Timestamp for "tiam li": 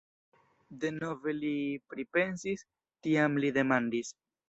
3.07-3.57